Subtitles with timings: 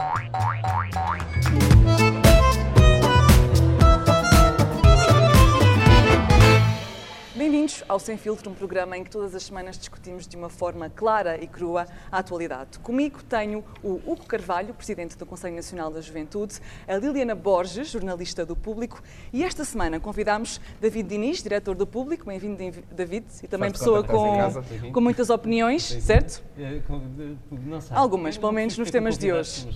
[0.00, 0.99] Oink, oink, oink.
[7.50, 10.88] Bem-vindos ao Sem Filtro, um programa em que todas as semanas discutimos de uma forma
[10.88, 12.78] clara e crua a atualidade.
[12.78, 18.46] Comigo tenho o Hugo Carvalho, presidente do Conselho Nacional da Juventude, a Liliana Borges, jornalista
[18.46, 19.02] do Público,
[19.32, 22.24] e esta semana convidamos David Diniz, diretor do Público.
[22.24, 22.56] Bem-vindo,
[22.92, 26.44] David, e também pessoa com, com muitas opiniões, certo?
[26.56, 26.80] É,
[27.50, 27.96] não sei.
[27.96, 29.66] Algumas, pelo menos nos temas de hoje.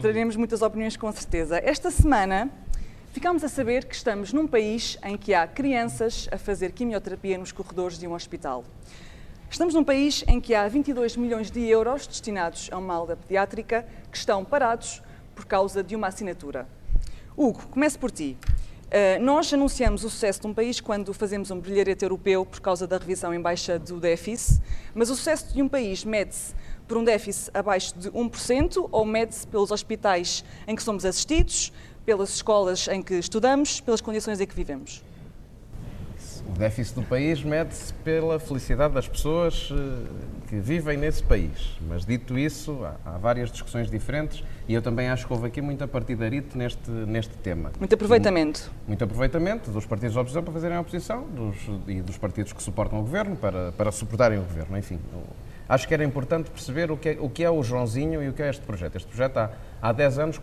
[0.00, 1.60] Teremos muitas opiniões com certeza.
[1.62, 2.50] Esta semana
[3.12, 7.50] Ficámos a saber que estamos num país em que há crianças a fazer quimioterapia nos
[7.50, 8.64] corredores de um hospital.
[9.50, 13.84] Estamos num país em que há 22 milhões de euros destinados a uma aula pediátrica
[14.12, 15.02] que estão parados
[15.34, 16.68] por causa de uma assinatura.
[17.36, 18.38] Hugo, comece por ti.
[18.90, 22.86] Uh, nós anunciamos o sucesso de um país quando fazemos um brilharete europeu por causa
[22.86, 24.62] da revisão em baixa do déficit,
[24.94, 26.54] mas o sucesso de um país mede-se
[26.88, 31.72] por um déficit abaixo de 1% ou mede-se pelos hospitais em que somos assistidos,
[32.10, 35.00] pelas escolas em que estudamos, pelas condições em que vivemos?
[36.44, 41.78] O déficit do país mede-se pela felicidade das pessoas eh, que vivem nesse país.
[41.88, 45.86] Mas dito isso, há, várias discussões diferentes e eu também acho que houve aqui muita
[45.86, 47.70] partidarite neste, neste tema.
[47.78, 48.62] Muito aproveitamento.
[48.62, 52.52] Muito, muito aproveitamento dos partidos da oposição para fazerem a oposição dos, e dos partidos
[52.52, 54.76] que suportam o governo para, para suportarem o governo.
[54.76, 54.98] Enfim,
[55.70, 58.32] acho que era importante perceber o que, é, o que é o Joãozinho e o
[58.32, 58.96] que é este projeto.
[58.96, 60.40] Este projeto há, há 10 anos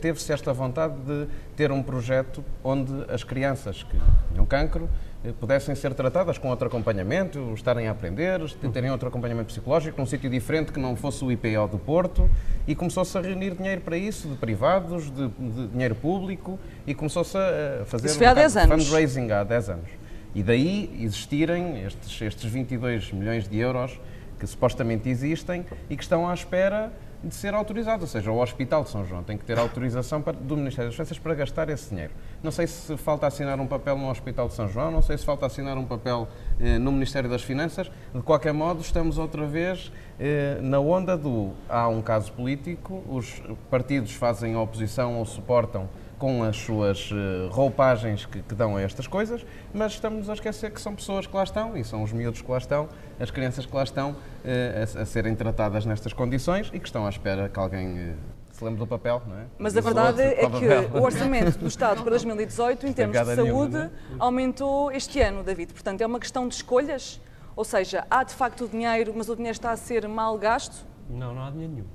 [0.00, 3.98] teve-se esta vontade de ter um projeto onde as crianças que
[4.30, 4.88] tinham cancro
[5.24, 8.40] eh, pudessem ser tratadas com outro acompanhamento, estarem a aprender,
[8.72, 12.30] terem outro acompanhamento psicológico num sítio diferente que não fosse o IPO do Porto
[12.68, 17.36] e começou-se a reunir dinheiro para isso, de privados, de, de dinheiro público e começou-se
[17.36, 18.84] a fazer isso foi há 10 anos.
[18.84, 19.90] fundraising há 10 anos.
[20.36, 23.98] E daí existirem estes, estes 22 milhões de euros
[24.38, 26.92] que supostamente existem e que estão à espera
[27.22, 28.02] de ser autorizados.
[28.02, 30.94] Ou seja, o Hospital de São João tem que ter autorização para, do Ministério das
[30.94, 32.12] Finanças para gastar esse dinheiro.
[32.42, 35.24] Não sei se falta assinar um papel no Hospital de São João, não sei se
[35.24, 36.28] falta assinar um papel
[36.60, 37.90] eh, no Ministério das Finanças.
[38.14, 43.42] De qualquer modo, estamos outra vez eh, na onda do há um caso político, os
[43.70, 49.06] partidos fazem oposição ou suportam com as suas eh, roupagens que, que, dão a estas
[49.06, 52.40] coisas, mas estamos a esquecer que são pessoas que lá estão, e são os miúdos
[52.40, 52.88] que lá estão,
[53.20, 57.06] as crianças que lá estão, eh, a, a, serem tratadas nestas condições e que estão
[57.06, 58.14] à espera que alguém eh,
[58.50, 59.44] se lembre do papel, não é?
[59.58, 63.76] Mas a verdade é que o orçamento do Estado para 2018, em termos de saúde,
[63.76, 63.90] é?
[64.18, 65.74] aumentou este ano, David.
[65.74, 67.20] Portanto, é uma questão de escolhas?
[67.54, 70.86] Ou seja, há de facto o dinheiro, mas o dinheiro está a ser mal gasto?
[71.08, 71.86] Não, não há dinheiro nenhum.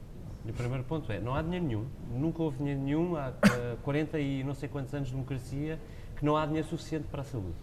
[0.48, 1.86] O primeiro ponto é, não há dinheiro nenhum,
[2.20, 5.80] nunca houve dinheiro nenhum, há uh, 40 e não sei quantos anos de democracia,
[6.16, 7.54] que não há dinheiro suficiente para a saúde.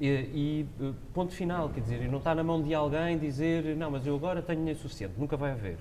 [0.00, 3.90] E, e uh, ponto final, quer dizer, não está na mão de alguém dizer, não,
[3.90, 5.78] mas eu agora tenho dinheiro suficiente, nunca vai haver.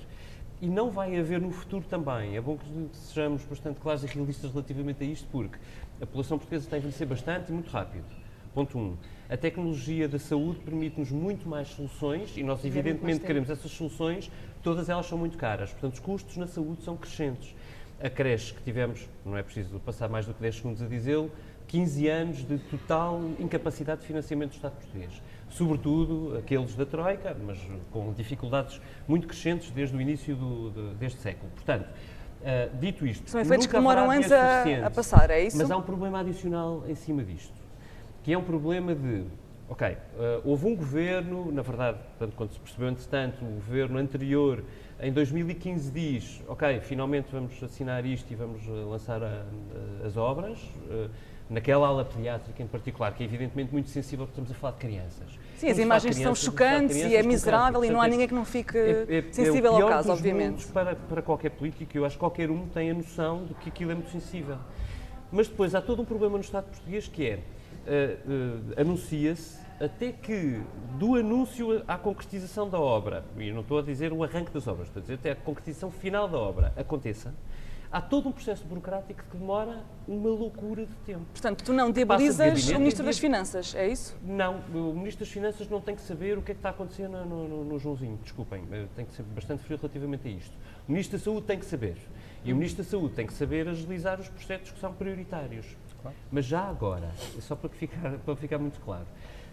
[0.61, 2.35] E não vai haver no futuro também.
[2.35, 2.65] É bom que
[2.97, 5.57] sejamos bastante claros e realistas relativamente a isto, porque
[6.01, 8.05] a população portuguesa está a envelhecer bastante e muito rápido.
[8.53, 8.81] Ponto 1.
[8.81, 8.97] Um.
[9.29, 14.31] A tecnologia da saúde permite-nos muito mais soluções e nós, evidentemente, queremos essas soluções
[14.67, 15.71] todas elas são muito caras.
[15.71, 17.55] Portanto, os custos na saúde são crescentes.
[18.03, 21.31] A creche que tivemos, não é preciso passar mais do que 10 segundos a dizê-lo,
[21.67, 25.21] 15 anos de total incapacidade de financiamento do Estado português.
[25.49, 27.57] Sobretudo aqueles da Troika, mas
[27.91, 31.49] com dificuldades muito crescentes desde o início do, de, deste século.
[31.55, 33.29] Portanto, uh, dito isto.
[33.29, 35.57] São efeitos que demoram anos a, a passar, é isso?
[35.57, 37.55] Mas há um problema adicional em cima disto,
[38.21, 39.23] que é um problema de
[39.69, 39.97] Ok, uh,
[40.45, 44.63] houve um governo, na verdade, tanto quando se percebeu, entretanto, o governo anterior,
[44.97, 49.27] em 2015 diz, ok, finalmente vamos assinar isto e vamos uh, lançar a,
[50.03, 51.09] a, as obras, uh,
[51.49, 54.79] naquela ala pediátrica em particular, que é evidentemente muito sensível, porque estamos a falar de
[54.79, 55.37] crianças.
[55.57, 58.77] Sim, as imagens são chocantes e é miserável e não há ninguém que não fique
[58.77, 60.65] é, é, sensível é ao caso, obviamente.
[60.67, 63.91] Para, para qualquer político, eu acho que qualquer um tem a noção de que aquilo
[63.91, 64.57] é muito sensível.
[65.31, 67.39] Mas depois há todo um problema no Estado português que é
[67.87, 70.61] uh, anuncia-se até que
[70.97, 74.87] do anúncio à concretização da obra, e não estou a dizer o arranque das obras,
[74.87, 77.33] estou a dizer até a concretização final da obra aconteça,
[77.91, 81.25] há todo um processo burocrático que demora uma loucura de tempo.
[81.31, 84.17] Portanto, tu não debilizas o Ministro das Finanças, é isso?
[84.23, 87.23] Não, o Ministro das Finanças não tem que saber o que é que está acontecendo
[87.25, 90.53] no, no, no Joãozinho, desculpem, tem que ser bastante frio relativamente a isto.
[90.87, 91.97] O Ministro da Saúde tem que saber.
[92.43, 95.65] E o Ministro da Saúde tem que saber agilizar os processos que são prioritários.
[96.07, 96.17] Claro.
[96.31, 97.09] Mas já agora,
[97.39, 99.05] só para ficar, para ficar muito claro,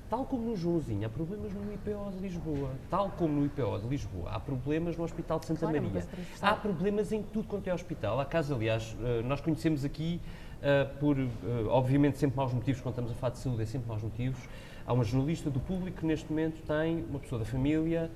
[0.08, 2.70] Tal como no Joãozinho, há problemas no IPO de Lisboa.
[2.90, 6.06] Tal como no IPO de Lisboa, há problemas no Hospital de Santa claro, Maria.
[6.42, 8.20] Há problemas em tudo quanto é hospital.
[8.20, 10.20] Há casos, aliás, eh, nós conhecemos aqui,
[10.58, 11.28] uh, por, uh,
[11.68, 14.38] obviamente, sempre maus motivos, quando estamos a falar de saúde, é sempre maus motivos.
[14.86, 18.10] Há uma jornalista do público que, neste momento, tem uma pessoa da família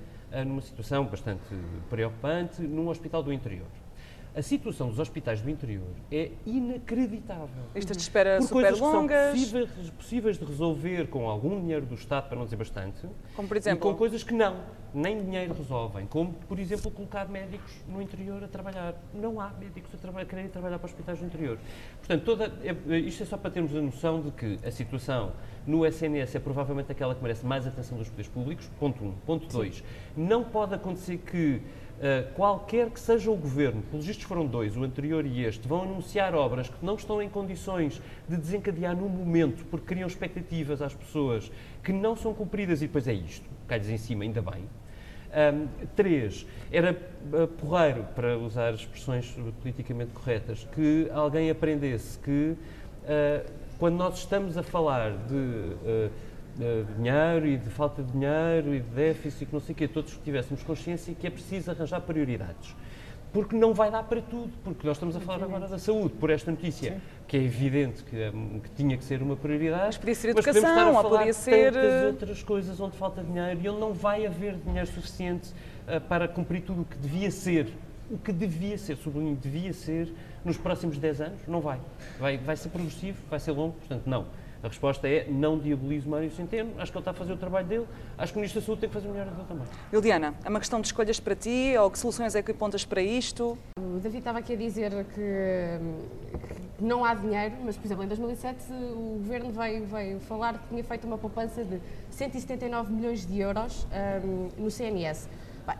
[0.45, 1.41] numa situação bastante
[1.89, 3.65] preocupante num hospital do interior.
[4.35, 7.63] A situação dos hospitais do interior é inacreditável.
[7.73, 9.33] Listas de espera Por super longas.
[9.33, 13.07] que são possíveis, possíveis de resolver com algum dinheiro do Estado, para não dizer bastante,
[13.35, 13.81] Como por e exemplo.
[13.91, 14.57] com coisas que não,
[14.93, 18.93] nem dinheiro resolvem, como, por exemplo, colocar médicos no interior a trabalhar.
[19.15, 21.57] Não há médicos a, traba- a quererem trabalhar para hospitais do interior.
[21.97, 25.33] Portanto, toda, é- isto é só para termos a noção de que a situação
[25.65, 29.11] no SNS é provavelmente aquela que merece mais atenção dos poderes públicos, ponto um.
[29.25, 29.83] Ponto dois,
[30.15, 31.61] não pode acontecer que
[31.99, 35.81] Uh, qualquer que seja o governo, pelos vistos foram dois, o anterior e este, vão
[35.81, 40.93] anunciar obras que não estão em condições de desencadear no momento, porque criam expectativas às
[40.93, 41.51] pessoas
[41.83, 44.63] que não são cumpridas e depois é isto, cai-lhes em cima, ainda bem.
[45.29, 46.97] Um, três, era
[47.33, 49.29] uh, porreiro, para usar expressões
[49.61, 52.55] politicamente corretas, que alguém aprendesse que
[53.03, 56.11] uh, quando nós estamos a falar de uh,
[56.59, 59.75] de dinheiro e de falta de dinheiro e de déficit e que não sei o
[59.75, 62.75] quê, todos tivéssemos consciência que é preciso arranjar prioridades.
[63.31, 66.31] Porque não vai dar para tudo, porque nós estamos a falar agora da saúde, por
[66.31, 67.01] esta notícia, Sim.
[67.27, 69.85] que é evidente que, hum, que tinha que ser uma prioridade.
[69.85, 72.97] Mas podia ser mas educação, estar a falar podia ser, tantas eh, outras coisas onde
[72.97, 75.53] falta dinheiro e onde não vai haver dinheiro suficiente
[75.87, 77.71] ah, para cumprir tudo o que devia ser.
[78.09, 80.11] O que devia ser, sublinho, devia ser
[80.43, 81.79] nos próximos 10 anos, não vai.
[82.19, 82.37] vai.
[82.39, 84.25] Vai ser progressivo, vai ser longo, portanto, não.
[84.61, 87.65] A resposta é não diabolizo Mário Centeno, acho que ele está a fazer o trabalho
[87.65, 89.65] dele, acho que o Ministro da Saúde tem que fazer o melhor dele também.
[89.93, 93.01] Liliana, é uma questão de escolhas para ti ou que soluções é que apontas para
[93.01, 93.57] isto?
[93.79, 95.79] O David estava aqui a dizer que,
[96.77, 100.67] que não há dinheiro, mas, por exemplo, em 2007 o Governo veio, veio falar que
[100.67, 101.79] tinha feito uma poupança de
[102.11, 103.87] 179 milhões de euros
[104.25, 105.29] hum, no CNS.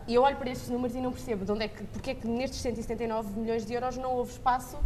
[0.06, 2.14] E eu olho para estes números e não percebo de onde é que, porque é
[2.14, 4.78] que nestes 179 milhões de euros não houve espaço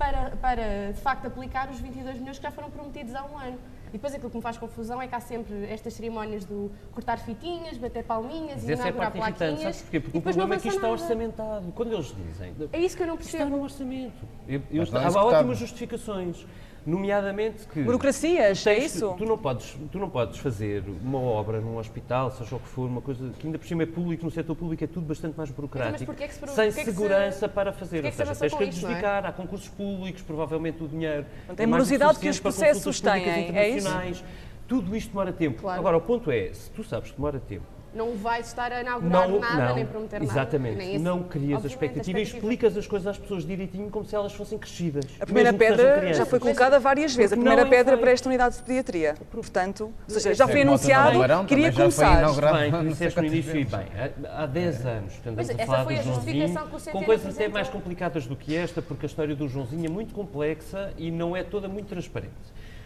[0.00, 3.58] para, para, de facto, aplicar os 22 milhões que já foram prometidos há um ano.
[3.88, 7.18] E depois aquilo que me faz confusão é que há sempre estas cerimónias do cortar
[7.18, 9.60] fitinhas, bater palminhas Mas e é inaugurar parte irritante, plaquinhas.
[9.76, 10.00] sabes porquê?
[10.00, 11.72] Porque e o depois não problema é que isto está orçamentado.
[11.72, 13.56] Quando eles dizem, É isso que eu não Está percebo.
[13.56, 14.24] no orçamento.
[14.48, 15.18] Eu, eu, é há executado.
[15.18, 16.46] ótimas justificações,
[16.86, 17.82] nomeadamente que...
[17.82, 19.14] Burocracias, é tens isso?
[19.16, 22.86] Tu não, podes, tu não podes fazer uma obra num hospital, seja o que for,
[22.88, 25.50] uma coisa que ainda por cima é público, no setor público é tudo bastante mais
[25.50, 28.04] burocrático, porquê é que se- sem é que se- segurança para fazer.
[28.04, 28.68] é Ou se seja, tens que não é?
[28.68, 31.26] adjudicar, há concursos públicos, provavelmente o dinheiro...
[31.48, 34.24] É mais do morosidade que os processos têm, é isso?
[34.66, 35.60] Tudo isto demora tempo.
[35.62, 35.80] Claro.
[35.80, 39.28] Agora, o ponto é, se tu sabes que demora tempo, Não vais estar a inaugurar
[39.28, 40.84] não, nada, não, nem prometer exatamente, nada.
[40.84, 44.04] nem esse- não crias a obviamente, expectativa e explicas as coisas às pessoas direitinho como
[44.04, 45.04] se elas fossem crescidas.
[45.20, 47.32] A primeira pedra já foi colocada várias vezes.
[47.32, 49.14] A primeira não é pedra para esta unidade de pediatria.
[49.30, 52.18] Portanto, ou seja, já Sim, foi anunciado, queria já começar.
[52.20, 52.58] inaugurado.
[52.58, 53.86] Bem, tu não sei disseste no início e bem,
[54.28, 56.92] há há 10 anos, portanto, Mas estamos a essa falar foi do a justificação Joãozinho,
[56.92, 60.14] com coisas até mais complicadas do que esta, porque a história do Joãozinho é muito
[60.14, 62.30] complexa e não é toda muito transparente.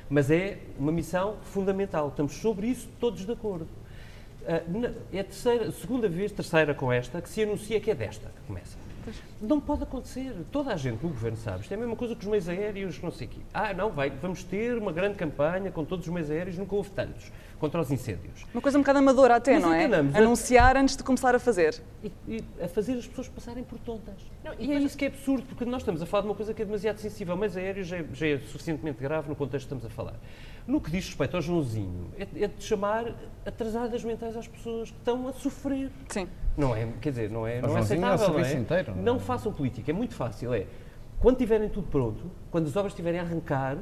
[0.09, 3.69] Mas é uma missão fundamental, estamos sobre isso todos de acordo.
[4.46, 4.62] Ah,
[5.12, 8.46] é a terceira, segunda vez, terceira com esta, que se anuncia que é desta que
[8.46, 8.76] começa.
[9.41, 10.35] Não pode acontecer.
[10.50, 11.61] Toda a gente no governo sabe.
[11.61, 13.41] Isto é a mesma coisa que os meios aéreos, não sei o quê.
[13.52, 16.91] Ah, não, vai, vamos ter uma grande campanha com todos os meios aéreos, nunca houve
[16.91, 18.45] tantos, contra os incêndios.
[18.53, 19.85] Uma coisa um bocado amadora até, Mas não é?
[20.19, 21.81] Anunciar antes de começar a fazer.
[22.03, 24.15] E, e a fazer as pessoas passarem por tontas.
[24.45, 26.35] Não, e e é isso que é absurdo, porque nós estamos a falar de uma
[26.35, 27.37] coisa que é demasiado sensível.
[27.37, 30.15] Mas aéreos já, é- já é suficientemente grave no contexto que estamos a falar.
[30.67, 33.15] No que diz respeito ao Joãozinho, é, é de chamar
[33.45, 35.91] atrasadas mentais às pessoas que estão a sofrer.
[36.09, 36.27] Sim.
[36.56, 38.53] Não é, quer dizer, não é, não é é aceitável, não é?
[38.55, 39.03] inteiro, não é?
[39.03, 40.67] Não façam política, é muito fácil, é,
[41.19, 43.77] quando tiverem tudo pronto, quando as obras estiverem a arrancar,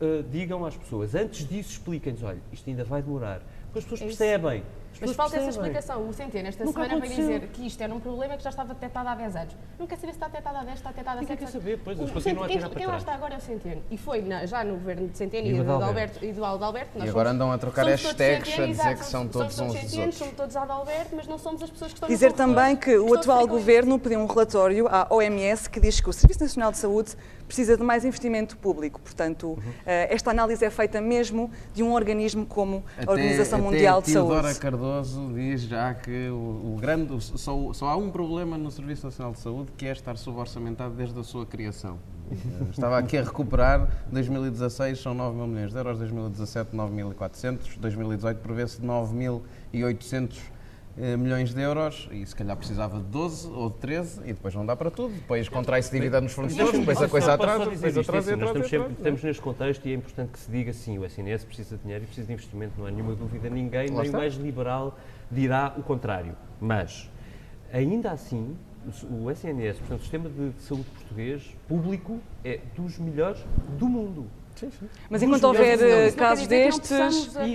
[0.00, 4.02] eh, digam às pessoas, antes disso expliquem-lhes, olha, isto ainda vai demorar, porque as pessoas
[4.02, 4.18] É isso.
[4.18, 4.58] percebem.
[4.60, 6.08] As Mas falta essa explicação.
[6.08, 7.38] O Centeno, esta Nunca semana, veio aconteceu.
[7.40, 9.56] dizer que isto era um problema que já estava detectado há 10 anos.
[9.78, 11.80] Não quer saber se está detectado há 10, está detectado há Ninguém 7 quer saber,
[11.84, 13.02] pois, eles O continuam a Centeno- tirar quem, para quem lá trás.
[13.02, 13.82] está agora é o Centeno.
[13.90, 15.84] E foi na- já no governo de Centeno E e, do Adalberto.
[15.88, 16.98] Alberto, e do Adalberto.
[16.98, 19.04] nós E agora somos- andam a trocar somos todos hashtags a Centeno, dizer exato, que
[19.04, 20.18] são somos- todos somos uns dos Centenos, outros.
[20.18, 23.18] Somos todos Adalberto, mas não somos as pessoas que estão Dizer também que o Estou
[23.18, 27.14] atual governo pediu um relatório à OMS que diz que o Serviço Nacional de Saúde
[27.46, 29.00] precisa de mais investimento público.
[29.00, 34.00] Portanto, eh, esta análise é feita mesmo de um organismo como a Organização até Mundial
[34.00, 34.54] de Teodora Saúde.
[34.94, 39.06] Cardoso diz já que o, o grande, o- só, só há um problema no Serviço
[39.06, 41.98] Nacional de Saúde que é estar suborçamentado desde a sua criação.
[42.30, 42.36] Eh,
[42.70, 48.80] Estava aqui a recuperar, 2016 são 9 mil milhões de euros, 2017 9.400, 2018 prevê-se
[48.80, 49.42] 9.800
[50.38, 50.53] eh,
[50.96, 54.64] milhões de euros e se calhar precisava de 12 ou de 13 e depois não
[54.64, 55.14] dá para tudo.
[55.14, 58.92] Depois contrai-se dívida nos fornecedores, depois a coisa atrasa, depois isto, atrasa e assim, atrasa.
[58.92, 62.04] estamos, neste contexto e é importante que se diga sim, o SNS precisa de dinheiro
[62.04, 63.50] e precisa de investimento, não há nenhuma dúvida.
[63.50, 64.96] Ninguém, nem o mais liberal,
[65.30, 66.36] dirá o contrário.
[66.60, 67.10] Mas,
[67.72, 68.56] ainda assim,
[69.10, 73.44] o SNS, portanto, o sistema de saúde português, público, é dos melhores
[73.78, 74.26] do mundo.
[75.08, 76.90] Mas enquanto houver eh, casos destes,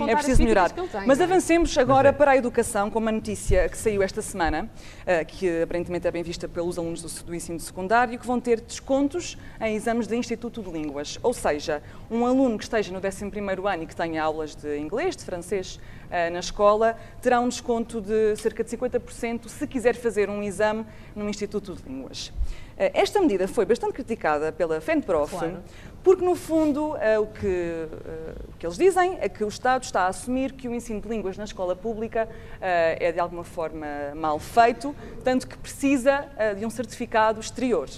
[0.08, 0.70] é preciso melhorar.
[0.70, 2.12] tem, Mas avancemos agora é.
[2.12, 4.70] para a educação, com uma notícia que saiu esta semana,
[5.06, 8.60] eh, que aparentemente é bem vista pelos alunos do, do ensino secundário, que vão ter
[8.60, 11.18] descontos em exames de Instituto de Línguas.
[11.22, 15.16] Ou seja, um aluno que esteja no 11º ano e que tenha aulas de inglês,
[15.16, 20.28] de francês eh, na escola, terá um desconto de cerca de 50% se quiser fazer
[20.28, 22.32] um exame no Instituto de Línguas.
[22.80, 25.58] Eh, Esta medida foi bastante criticada pela FENPROF, Claro.
[26.02, 29.82] porque, no fundo, eh, o, que, eh, o que eles dizem é que o Estado
[29.82, 32.26] está a assumir que o ensino de línguas na escola pública
[32.58, 36.24] é, de alguma forma, mal feito, tanto que precisa
[36.58, 37.88] de um certificado exterior.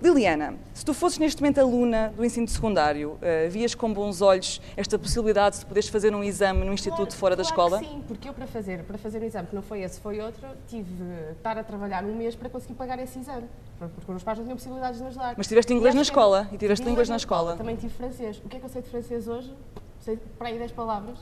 [0.00, 4.60] Liliana, se tu fosses neste momento aluna do ensino secundário, eh, vias com bons olhos
[4.76, 7.78] esta possibilidade de poderes fazer um exame no instituto Claro- fora da claro escola?
[7.80, 10.20] que sim, porque eu para fazer, para fazer o exame, que não foi esse, foi
[10.20, 13.46] outro, tive de estar a trabalhar um mês para conseguir pagar esse exame.
[13.78, 15.34] Porque os meus pais não tinham possibilidades de me ajudar.
[15.36, 17.56] Mas tiveste inglês na escola, e tiveste Tive línguas na escola.
[17.56, 18.40] Também tive francês.
[18.44, 19.52] O que é que eu sei de francês hoje?
[20.00, 21.18] Sei para aí 10 palavras.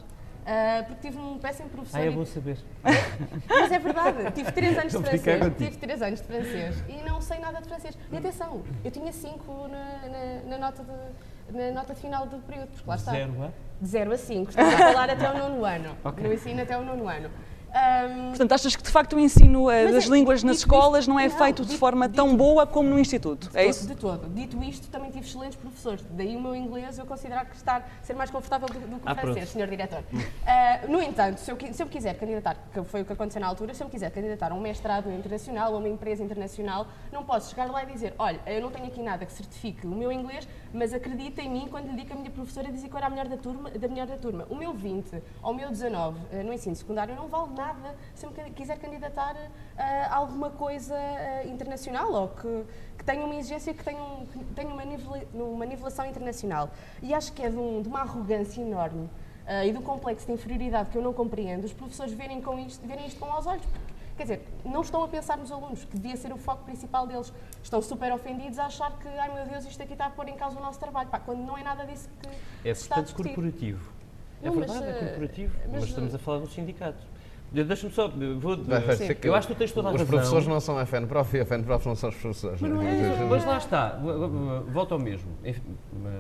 [0.46, 1.98] Ah, porque tive um péssimo professor.
[1.98, 2.56] Ah, é e- bom saber.
[3.48, 5.52] Mas é verdade, tive 3 anos de francês.
[5.58, 7.96] Tive 3 anos de francês e não sei nada de francês.
[8.10, 9.78] E atenção, eu tinha 5 na,
[10.08, 13.12] na- na nota de, na nota de final do período, porque lá está.
[13.12, 13.50] Zero a?
[13.80, 14.50] De 0 a 5.
[14.50, 15.96] Estamos a falar até o nono ano.
[16.18, 17.30] No ensino até o nono ano.
[17.72, 20.66] Ahm, Portanto, achas que de facto o ensino eh, Mas das é- línguas nas dito
[20.66, 23.48] escolas isto- não é não, feito de dito- forma tão dito- boa como no instituto?
[23.54, 23.86] É isso?
[23.86, 24.28] De todo.
[24.28, 26.04] Dito isto, também tive excelentes professores.
[26.10, 29.10] Daí o meu inglês eu considerar que estar ser mais confortável do, do que o
[29.10, 29.46] Ah, francês, pronto.
[29.52, 30.02] senhor diretor.
[30.46, 33.40] Ah, no entanto, se eu, se eu me quiser candidatar, que foi o que aconteceu
[33.40, 36.22] na altura, se eu me quiser candidatar a um mestrado internacional ou a uma empresa
[36.24, 39.86] internacional, não posso chegar lá e dizer, olha, eu não tenho aqui nada que certifique
[39.86, 42.88] o meu inglês, mas acredita em mim quando lhe digo que a minha professora dizia
[42.88, 44.46] que eu era a melhor da turma, da melhor da turma.
[44.48, 48.24] O meu 20 ou o meu 19 eh, no ensino secundário não vale nada se
[48.24, 49.34] eu me quiser candidatar
[49.76, 52.64] ah, a alguma coisa ah, internacional ou que,
[52.98, 56.70] que tenha uma exigência que tenha, um- que tenha uma, nivela- uma nivelação internacional.
[57.02, 59.08] E acho que é de, um- de uma arrogância enorme
[59.46, 62.86] ah, e um complexo de inferioridade que eu não compreendo os professores verem, com isto,
[62.86, 63.64] verem isto com aos olhos.
[63.66, 67.06] Porque, quer dizer, não estão a pensar nos alunos, que devia ser o foco principal
[67.06, 67.32] deles.
[67.62, 70.36] Estão super ofendidos a achar que, ai meu Deus, isto aqui está a pôr em
[70.36, 71.08] causa o nosse trabalho.
[71.08, 72.08] Pá, quando não é nada disso
[72.62, 73.14] que É discutir.
[73.34, 73.90] corporativo.
[74.42, 75.56] É Não, mas, verdade, é eh, corporativo.
[75.64, 76.98] mas, Mas, estamos eh, a falar do sindicato.
[77.50, 78.08] De- Deixa-me só.
[78.08, 80.06] Vou, parecer eu acho que tu tens toda a os razão.
[80.14, 82.60] professores não são a FENPROF e a FENPROF não são os professores.
[82.60, 83.22] Mas, não é?
[83.22, 83.98] é, mas lá está,
[84.68, 85.30] volta ao mesmo.
[85.44, 85.62] Enfim,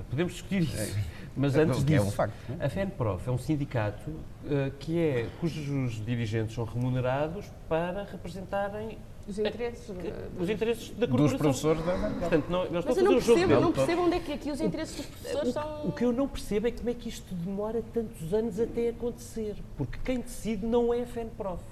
[0.08, 0.98] Podemos discutir isso.
[1.40, 4.10] Mas antes que é disso, um facto, não a FENPROF é um sindicato
[4.48, 9.86] eh, que é, cujos dirigentes são remunerados para representarem Os interesses.
[9.96, 11.38] que- os interesses da Dos corporação.
[11.38, 11.92] professores da.
[12.20, 14.50] Portanto, não, eles Mas a eu não percebo, eu não percebo onde é que aqui
[14.50, 15.86] os interesses dos professores são.
[15.88, 19.56] O que eu não percebo é como é que isto demora tantos anos até acontecer.
[19.78, 21.62] Porque quem decide não é a FENPROF.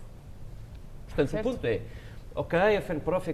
[1.09, 1.47] Portanto, Certo.
[1.49, 1.83] o ponto é,
[2.39, 3.33] ok, a FENPROF é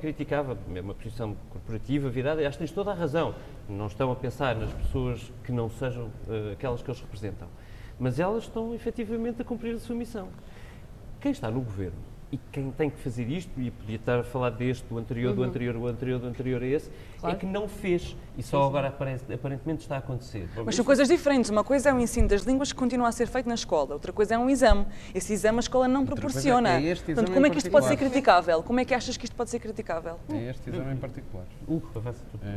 [0.75, 3.35] é uma posição corporativa, virada, e acho que tens toda a razão.
[3.69, 7.47] Não estão a pensar nas pessoas que não sejam eh, aquelas que eles representam.
[7.99, 10.29] Mas elas estão efetivamente a cumprir a sua missão.
[11.21, 11.99] Quem está no governo
[12.35, 15.43] e quem tem que fazer isto, e podia estar a falar deste, do anterior, do
[15.45, 17.37] anterior, do anterior, do anterior a esse, Claro.
[17.37, 18.17] é que não fez.
[18.37, 20.49] E só agora aparece- aparentemente está a acontecer.
[20.65, 21.49] Mas são coisas diferentes.
[21.51, 24.13] Uma coisa é o ensino das línguas que continua a ser feito na escola, outra
[24.13, 24.85] coisa é um exame.
[25.15, 26.71] Esse exame a escola não proporciona.
[26.81, 28.63] é este Portanto, como é que isto pode ser criticável?
[28.63, 30.19] Como é que achas que isto pode ser criticável?
[30.29, 31.45] É este exame em particular.
[31.67, 31.83] Tu.
[32.43, 32.49] É,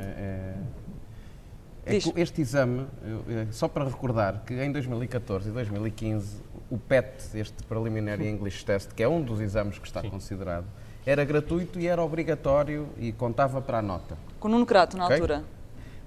[1.85, 6.77] é- é este exame, eu- é só para recordar que em 2014 e 2015 o
[6.77, 10.65] PET, este Preliminary English Test, que é um dos exames que está considerado,
[11.05, 14.17] era gratuito e era obrigatório e contava para a nota.
[14.39, 15.15] Com Nuno Crato, na Ok.
[15.15, 15.43] altura.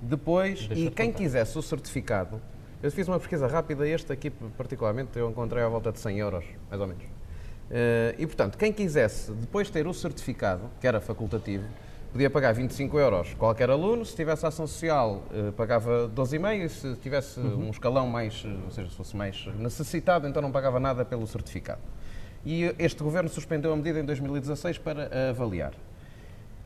[0.00, 1.18] Depois, Deixa e quem contar.
[1.18, 2.40] quisesse o certificado,
[2.82, 6.44] eu fiz uma pesquisa rápida, este aqui particularmente eu encontrei à volta de 100 euros,
[6.68, 7.02] mais ou menos.
[7.70, 11.64] Eh, e portanto, quem quisesse depois ter o certificado, que era facultativo,
[12.12, 16.94] podia pagar 25 euros qualquer aluno, se tivesse ação social eh, pagava 12,5 e se
[16.96, 21.04] tivesse um escalão mais, eh, ou seja, se fosse mais necessitado, então não pagava nada
[21.04, 21.80] pelo certificado.
[22.44, 25.72] E este governo suspendeu a medida em 2016 para avaliar.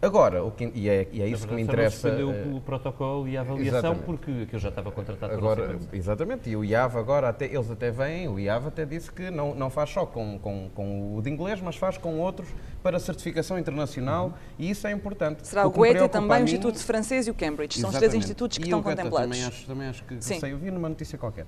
[0.05, 2.31] Agora, o que, e, é, e é isso que me Na verdade, só não interessa.
[2.37, 4.03] suspendeu o protocolo e a avaliação exatamente.
[4.05, 7.91] porque aquilo já estava contratado para Agora, exatamente, e o IAV agora, até, eles até
[7.91, 11.31] vêm, o IAV até disse que não, não faz só com, com, com o de
[11.31, 12.49] inglês, mas faz com outros
[12.83, 15.47] para certificação internacional e isso é importante.
[15.47, 17.81] Será o, Goethe também, a o mim- Instituto Francês e o Cambridge.
[17.81, 19.31] São os três institutos que E estão o Goethe contemplados.
[19.39, 20.39] Também acho, também acho que Sim.
[20.39, 21.47] sei, eu vi numa notícia qualquer.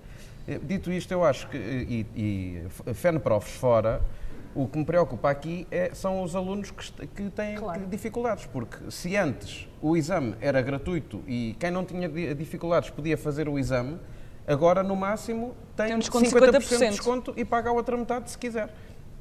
[0.49, 4.01] Eh, Dito isto, eu acho que, eh, e, e FENPROFs fora,
[4.57, 7.87] o que me preocupa aqui é, são os alunos que, que têm Claro.
[7.87, 13.19] dificuldades, porque se antes o exame era gratuito e quem não tinha di- dificuldades podia
[13.19, 13.99] fazer o exame,
[14.47, 16.79] agora no máximo tem, Tem um desconto de 50%, 50%.
[16.79, 18.73] de desconto e paga a outra metade se quiser.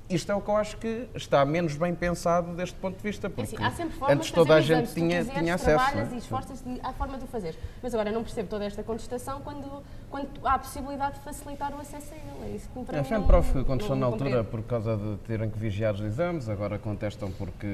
[0.09, 3.27] Isto é o que eu acho que está menos bem pensado deste ponto de vista,
[3.27, 5.75] É porque assim, há sempre formas antes de toda a gente tinha, quiseres, tinha acesso.
[5.77, 6.15] trabalhas não é?
[6.15, 7.55] e esforças-te, há forma de o fazer.
[7.81, 11.79] Mas agora não percebo toda esta contestação quando, quando há a possibilidade de facilitar o
[11.81, 12.53] acesso a ele.
[12.53, 13.55] É isso que para É mim sempre não- prof.
[13.57, 17.65] não contestam na altura por causa de terem que vigiar os exames, agora contestam porque,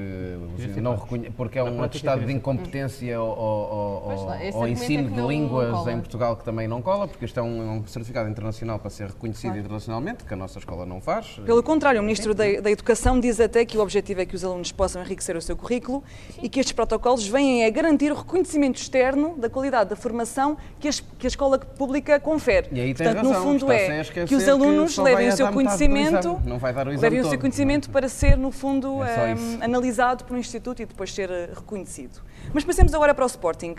[0.80, 4.32] não reconhe- porque é um prática, atestado de incompetência ao, ao-
[4.64, 7.70] é ensino de línguas em Portugal que também não cola, porque isto é um, é
[7.78, 9.60] um certificado internacional para ser reconhecido Claro.
[9.60, 11.38] internacionalmente, que a nossa escola não faz.
[11.44, 14.44] Pelo contrário, o Ministro da, da Educação diz até que o objetivo é que os
[14.44, 16.02] alunos possam enriquecer o seu currículo
[16.42, 20.88] e que estes protocolos vêm a garantir o reconhecimento externo da qualidade da formação que,
[20.88, 22.68] as- que a escola pública confere.
[22.72, 25.48] E aí Portanto, razão, no fundo é que os que alunos vai levem o seu
[25.52, 27.92] conhecimento, o levem o seu todo, conhecimento é?
[27.92, 31.50] para ser, no fundo, É só eh, analisado por um instituto e depois ser eh,
[31.54, 32.20] reconhecido.
[32.52, 33.74] Mas passemos agora para o Sporting.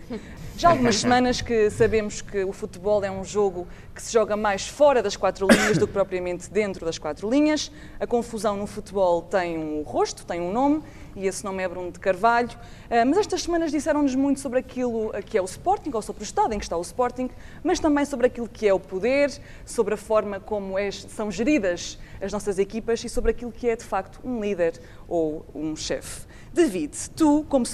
[0.58, 4.36] Já há algumas semanas que sabemos que o futebol é um jogo que se joga
[4.36, 7.72] mais fora das quatro linhas do que propriamente dentro das quatro linhas.
[8.00, 10.82] A confusão no futebol tem um rosto, tem um nome,
[11.16, 12.50] e esse nome é Bruno de Carvalho.
[12.90, 16.26] Ah, Mas estas semanas disseram-nos muito sobre aquilo que é o Sporting, ou sobre o
[16.26, 17.30] estado em que está o Sporting,
[17.64, 19.32] mas também sobre aquilo que é o poder,
[19.66, 23.76] sobre a forma como é- são geridas as nossas equipas e sobre aquilo que é
[23.76, 26.26] de facto um líder ou um chefe.
[26.54, 27.66] David, tu, como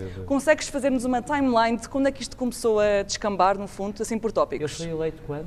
[0.00, 0.26] eu, Deus.
[0.26, 4.18] consegues fazer-nos uma timeline de quando é que isto começou a descambar, no fundo, assim
[4.18, 4.76] por Ele tópicos?
[4.78, 5.46] foi eleito quando?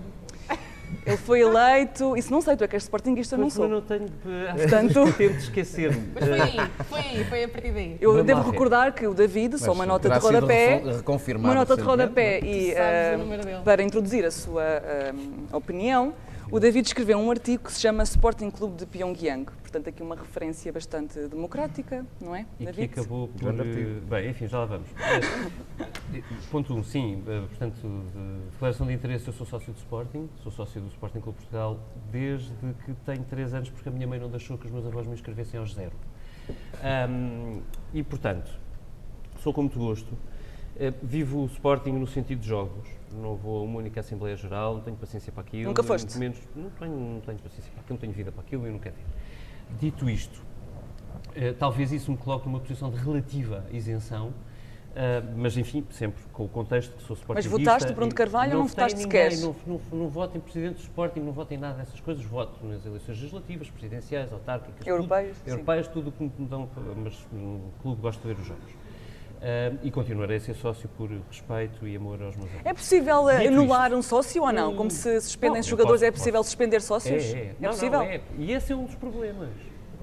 [1.06, 3.68] Ele foi eleito, isso não sei, tu é que és Sportingista, eu não sou.
[3.68, 4.08] não tenho.
[4.58, 6.12] Portanto- Tento esquecer-me.
[6.14, 7.98] Mas foi aí, foi aí, foi a partir daí.
[8.00, 8.52] Eu Vamos devo lá ver.
[8.52, 10.82] recordar que o David, só Mas uma nota de rodapé,
[11.36, 12.40] uma nota de rodapé é?
[12.40, 13.62] e dele.
[13.64, 16.14] para introduzir a sua ah, opinião,
[16.52, 19.46] o David escreveu um artigo que se chama Sporting Clube de Pyongyang.
[19.62, 22.92] Portanto, aqui uma referência bastante democrática, não é, E que David?
[22.94, 23.54] acabou por.
[23.54, 24.88] Bem, enfim, já lá vamos.
[26.50, 30.30] Ponto 1, um, sim, eh, portanto, de declaração de interesse, eu sou sócio do Sporting,
[30.44, 31.80] sou sócio do Sporting Clube de Portugal
[32.12, 32.54] desde
[32.86, 35.14] que tenho 3 anos, porque a minha mãe não deixou que os meus avós me
[35.14, 35.94] inscrevessem aos zero.
[36.84, 37.62] Ahm,
[37.94, 38.52] e, portanto,
[39.40, 40.16] sou com muito gosto.
[40.78, 42.88] Eh, vivo o Sporting no sentido de jogos.
[43.14, 45.70] Não vou a uma única Assembleia Geral, não tenho paciência para aquilo.
[45.70, 46.18] Nunca foste?
[46.18, 48.72] muito Menos, não, tenho, não tenho paciência para aquilo, não tenho vida para aquilo e
[48.72, 49.06] não quero ter.
[49.80, 50.42] Dito isto,
[51.34, 54.34] eh, talvez isso me coloque numa posição de relativa isenção,
[54.94, 57.58] eh, mas enfim, sempre com o contexto que sou Mas sportingista.
[57.58, 59.46] votaste Bruno de Carvalho ou não votaste ninguém, sequer?
[59.46, 62.66] Não, não, não voto em presidente do Sporting, não voto em nada dessas coisas, voto
[62.66, 66.68] nas eleições legislativas, presidenciais, autárquicas, Europeias, tudo, europeias, tudo o que me dão,
[67.02, 68.85] mas no clube gosto de ver os jogos.
[69.42, 72.66] Eh, e continuarei a ser sócio por respeito e amor aos meus amigos.
[72.66, 74.76] É possível ah, Dito anular um sócio ou não?
[74.76, 77.24] Como se suspendem Não, jogadores, posso- é possível suspender sócios?
[77.24, 77.42] É, é.
[77.44, 78.00] É Não, possível?
[78.00, 78.22] Não, é.
[78.38, 79.50] E esse é um dos problemas.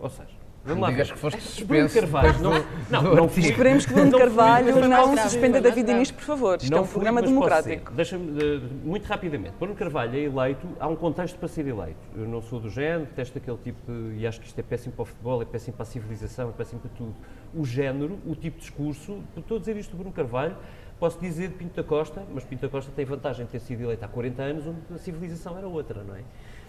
[0.01, 0.29] Ou seja,
[0.65, 1.15] vamos Não lá digas ver.
[1.15, 2.13] que foste Bruno suspenso.
[2.13, 2.53] Carvalho, não,
[2.91, 3.43] não, não fui.
[3.43, 5.61] Esperemos que Bruno Não Carvalho mas não posso suspenda.
[5.61, 6.59] David Inês, por favor.
[6.61, 7.93] Isto é Não um fui, programa democrático.
[7.93, 9.55] Deixa-me, eh, muito rapidamente.
[9.59, 11.99] Bruno Carvalho é eleito, há um contexto para ser eleito.
[12.17, 14.19] Eu não sou do género, detesto aquele tipo de.
[14.19, 16.53] e acho que isto é péssimo para o futebol, é péssimo para a civilização, é
[16.53, 17.15] péssimo para tudo.
[17.55, 20.57] O género, o tipo de discurso, estou a dizer isto do Bruno Carvalho,
[20.99, 23.83] posso dizer de Pinto da Costa, mas Pinto da Costa tem vantagem de ter sido
[23.83, 26.21] eleito há 40 anos, onde a civilização era outra, não é?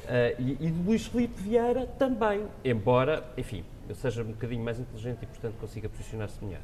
[0.08, 4.80] Ah, e, e de Luís Filipe Vieira também, embora, enfim, eu seja um bocadinho mais
[4.80, 6.62] inteligente e, portanto, consiga posicionar-se melhor.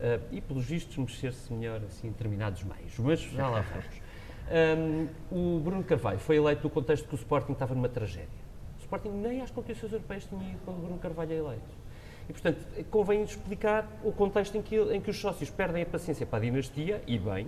[0.00, 2.98] Ah, e, pelos vistos, mexer-se melhor assim, em determinados meios.
[2.98, 4.08] Mas já lá vamos.
[4.50, 8.28] Um, o Bruno Carvalho foi eleito no contexto que o Sporting estava numa tragédia.
[8.78, 11.88] O Sporting nem às competições europeias tinha ido quando o Bruno Carvalho é eleito.
[12.28, 12.58] E, portanto,
[12.90, 16.42] convém explicar o contexto em que, em que os sócios perdem a paciência para a
[16.42, 17.46] dinastia, e bem,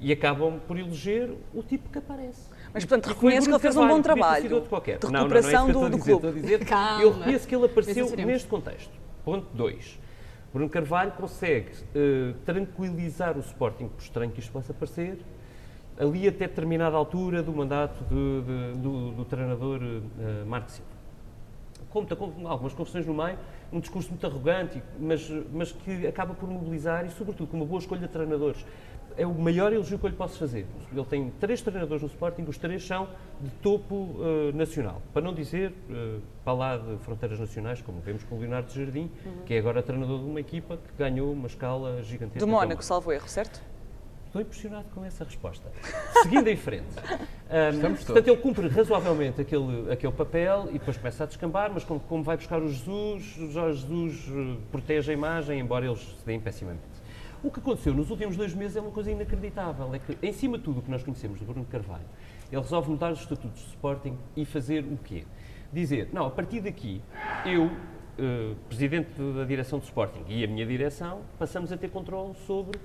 [0.00, 2.48] e acabam por eleger o tipo que aparece.
[2.78, 4.98] Mas, portanto, foi reconhece que ele fez um bom trabalho sido outro qualquer.
[4.98, 6.10] de Não, não, não é recuperação a do- dizer.
[6.12, 7.02] do Estou a dizer, Calma.
[7.02, 8.92] eu reconheço que ele apareceu neste contexto.
[9.24, 9.98] Ponto 2.
[10.52, 15.18] Bruno Carvalho consegue eh, tranquilizar o Sporting, por estranho que isto possa parecer,
[15.98, 20.88] ali até determinada altura do mandato de- de- do, do treinador eh, Marco Silva.
[21.90, 23.38] Conta com algumas confusões no meio,
[23.72, 27.78] um discurso muito arrogante, mas, mas que acaba por mobilizar e, sobretudo, com uma boa
[27.80, 28.64] escolha de treinadores.
[29.18, 30.64] É o maior elogio que eu lhe posso fazer.
[30.92, 33.08] Ele tem três treinadores no Sporting, os três são
[33.40, 35.02] de topo eh, nacional.
[35.12, 39.10] Para não dizer, eh, para lá de fronteiras nacionais, como vemos com o Leonardo Jardim,
[39.44, 42.38] que é agora treinador de uma equipa que ganhou uma escala gigantesca.
[42.38, 43.60] Do que é o Mónaco, salvo erro, certo?
[44.28, 45.68] Estou impressionado com essa resposta.
[46.22, 46.86] Seguindo em frente.
[47.48, 51.98] Um, portanto, ele cumpre razoavelmente aquele, aquele papel e depois começa a descambar, mas como,
[51.98, 56.26] como vai buscar o Jesus, o Jorge Jesus eh, protege a imagem, embora eles se
[56.26, 56.82] deem pessimamente.
[57.40, 59.94] O que aconteceu nos últimos dois meses é uma coisa inacreditável.
[59.94, 62.04] É que, em cima de tudo o que nós conhecemos do Bruno de Carvalho,
[62.50, 65.24] ele resolve mudar os estatutos do Sporting e fazer o quê?
[65.72, 67.00] Dizer, não, a partir daqui,
[67.46, 67.70] eu,
[68.18, 72.80] eh, presidente da direção do Sporting e a minha direção, passamos a ter controle sobre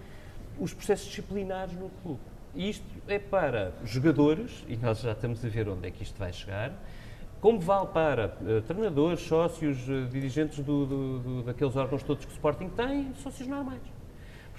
[0.60, 2.22] os processos disciplinares no clube.
[2.54, 6.20] E isto é para jogadores, e nós já estamos a ver onde é que isto
[6.20, 6.74] vai chegar,
[7.42, 12.32] como vale para uh, treinadores, sócios, uh, dirigentes do, do, do, daqueles órgãos todos que
[12.32, 13.82] o Sporting tem, sócios normais.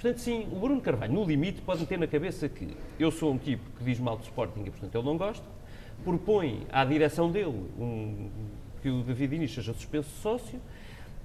[0.05, 3.39] Portanto, sim, o Bruno Carvalho, no limite, pode meter na cabeça que eu sou um
[3.39, 5.43] tipo que diz mal do Sporting e, portanto, ele não gosta,
[6.03, 8.29] propõe à direção dele um,
[8.83, 10.61] que o David Inês seja suspenso sócio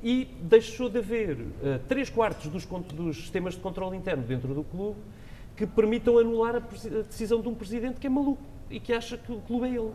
[0.03, 4.65] e deixou de haver uh, três quartos dos, dos, sistemas de controle interno dentro do
[4.65, 4.99] clube
[5.55, 9.19] que permitam anular a, a, decisão de um presidente que é maluco e que acha
[9.19, 9.93] que o clube é ele.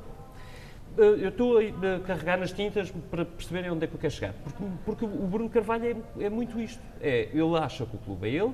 [0.96, 4.14] Uh, eu estou a, a, carregar nas tintas para perceberem onde é que eu quero
[4.14, 4.36] chegar.
[4.44, 6.84] Porque, porque o Bruno Carvalho é, é, muito isto.
[7.02, 8.54] É, ele acha que o clube é ele,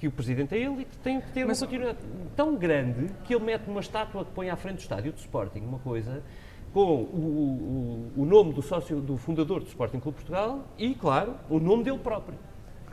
[0.00, 1.98] que o presidente é ele e que tem que ter Mas, uma continuidade
[2.34, 5.60] tão grande que ele mete uma estátua que põe à frente do estádio do Sporting,
[5.60, 6.22] uma coisa
[6.72, 11.34] com o, o, o, nome do sócio, do fundador do Sporting Clube Portugal e, claro,
[11.50, 12.38] o nome dele próprio.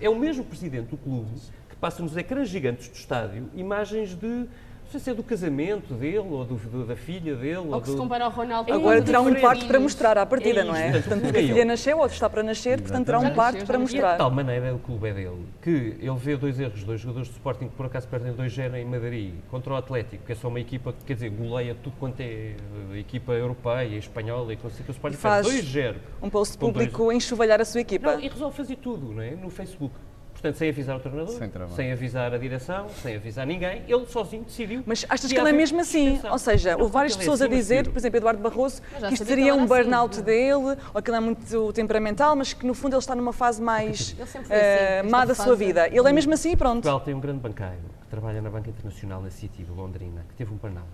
[0.02, 1.32] É o mesmo presidente do clube
[1.70, 4.46] que passa nos ecrãs gigantes do estádio imagens de
[4.88, 7.58] sei se é do casamento dele ou do, do, da filha dele.
[7.58, 7.92] Ou, ou que do...
[7.92, 8.72] se compara ao Ronaldo.
[8.72, 10.92] Agora terá um parto para mostrar à partida, é não é?
[10.92, 14.10] Portanto, porque a filha nasceu, ou está para nascer, portanto terá um parto para mostrar.
[14.10, 17.28] E de tal maneira o clube é dele que ele vê dois erros, dois jogadores
[17.28, 20.48] do Sporting que por acaso perdem 2-0 em Madrid contra o Atlético, que é só
[20.48, 22.56] uma equipa que, quer dizer, goleia tudo quanto é
[22.94, 25.96] eh, equipa europeia, espanhola e que o Sporting perde 2-0.
[26.22, 27.18] Um post público dois...
[27.18, 28.14] enxovalhar a sua equipa.
[28.14, 29.32] Não, e resolve fazer tudo, não é?
[29.32, 29.94] No Facebook.
[30.38, 34.44] Portanto, sem avisar o treinador, sem, sem, avisar a direção, sem avisar ninguém, ele sozinho
[34.44, 34.84] decidiu.
[34.86, 36.22] Mas achas que ele é mesmo assim?
[36.30, 39.66] Ou seja, houve várias pessoas a dizer, por exemplo, Eduardo Barroso, que isto seria um
[39.66, 40.24] burnout assim.
[40.24, 43.60] dele, ou que ele é muito temperamental, mas que no fundo ele está numa fase
[43.60, 45.88] mais uh, má da sua vida.
[45.88, 46.84] Ele é mesmo assim e pronto.
[46.84, 50.36] Portugal tem um grande banqueiro que trabalha na Banca Internacional na City, de Londrina, que
[50.36, 50.86] teve um burnout.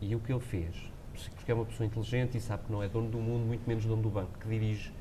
[0.00, 0.72] E o que ele fez,
[1.34, 3.84] porque é uma pessoa inteligente e sabe que não é dono do mundo, muito menos
[3.84, 4.92] dono do banco, que dirige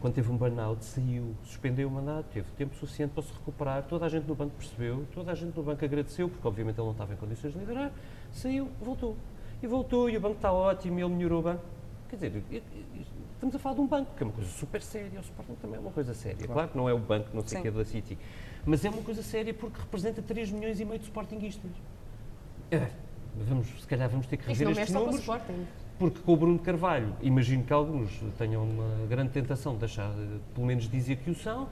[0.00, 4.04] quando teve um burnout, saiu, suspendeu o mandato, teve tempo suficiente para se recuperar, toda
[4.04, 6.92] a gente no banco percebeu, toda a gente no banco agradeceu, porque obviamente ele não
[6.92, 7.90] estava em condições de liderar,
[8.32, 9.16] saiu, voltou.
[9.62, 11.62] E voltou, e o banco está ótimo, e ele melhorou o banco.
[12.10, 12.44] Quer dizer,
[13.34, 15.76] estamos a falar de um banco, que é uma coisa super séria, o Sporting também
[15.76, 16.36] é uma coisa séria.
[16.36, 18.18] Claro, claro que não é o banco, não sei o que é da City,
[18.66, 21.70] mas é uma coisa séria porque representa 3 milhões e meio de Sportingistas.
[22.70, 22.90] É,
[23.34, 25.20] vamos, se calhar vamos ter que rever estes números.
[25.24, 25.66] Só com o Sporting
[25.98, 30.12] porque com o Bruno Carvalho, imagino que alguns tenham uma grande tentação de deixar,
[30.54, 31.68] pelo menos dizer que o são,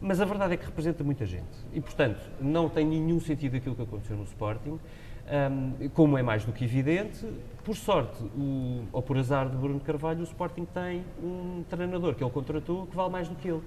[0.00, 1.46] mas a verdade é que representa muita gente.
[1.72, 4.78] E, portanto, não tem nenhum sentido aquilo que aconteceu no Sporting,
[5.28, 7.26] um, como é mais do que evidente.
[7.64, 8.24] Por sorte,
[8.92, 12.96] ou por azar de Bruno Carvalho, o Sporting tem um treinador que ele contratou que
[12.96, 13.62] vale mais do que ele.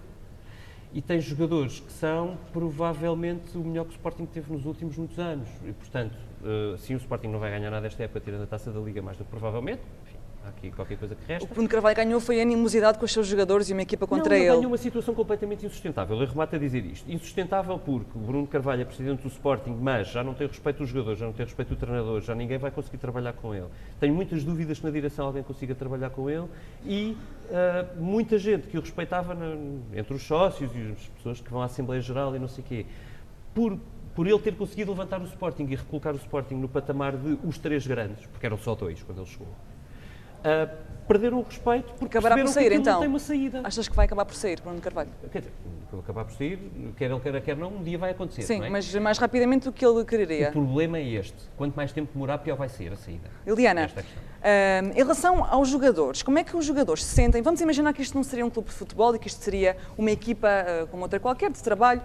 [0.93, 5.17] E tem jogadores que são provavelmente o melhor que o Sporting teve nos últimos muitos
[5.19, 5.47] anos.
[5.65, 8.71] E, portanto, uh, sim, o Sporting não vai ganhar nada esta época, tirando a taça
[8.71, 9.81] da Liga, mais do que provavelmente,
[10.47, 11.45] aqui qualquer coisa que resta.
[11.45, 14.07] O que Bruno Carvalho ganhou foi a animosidade com os seus jogadores e uma equipa
[14.07, 14.47] contra não, ele.
[14.47, 16.19] Não, ganhou uma situação completamente insustentável.
[16.19, 17.11] Eu remato a dizer isto.
[17.11, 20.89] Insustentável porque o Bruno Carvalho é presidente do Sporting, mas já não tem respeito dos
[20.89, 23.67] jogadores, já não tem respeito do treinador, já ninguém vai conseguir trabalhar com ele.
[23.99, 26.47] Tenho muitas dúvidas que na direção alguém consiga trabalhar com ele
[26.85, 27.17] e
[27.49, 29.55] uh, muita gente que o respeitava na,
[29.93, 32.67] entre os sócios e as pessoas que vão à Assembleia Geral e não sei o
[32.67, 32.85] quê,
[33.53, 33.77] por
[34.15, 37.57] por ele ter conseguido levantar o Sporting e recolocar o Sporting no patamar de os
[37.57, 39.47] três grandes, porque eram só dois quando ele chegou,
[40.45, 40.65] uh,
[41.11, 42.99] perderam o respeito porque acabará por sair, então.
[42.99, 43.61] tem uma saída.
[43.63, 45.09] Achas que vai acabar por sair, Bruno Carvalho?
[45.31, 45.53] Quer dizer,
[45.99, 46.59] acabar por sair,
[46.97, 48.43] quer ele queira, quer não, um dia vai acontecer.
[48.43, 48.69] Sim, é?
[48.69, 50.49] mas mais rapidamente do que ele quereria.
[50.49, 51.37] O problema é este.
[51.57, 53.29] Quanto mais tempo demorar, pior vai ser a saída.
[53.45, 57.41] Eliana, uh, em relação aos jogadores, como é que os jogadores se sentem?
[57.41, 60.11] Vamos imaginar que isto não seria um clube de futebol e que isto seria uma
[60.11, 62.01] equipa uh, como outra qualquer, de trabalho.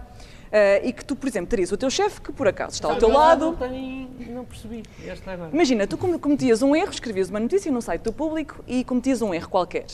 [0.47, 2.97] Uh, e que tu, por exemplo, terias o teu chefe que por acaso está ao
[2.97, 3.47] teu lado.
[3.47, 4.85] Não, tem, não percebi.
[5.05, 5.51] Esta agora.
[5.53, 9.35] Imagina, tu cometias um erro, escrevias uma notícia no site do público e cometias um
[9.35, 9.87] erro qualquer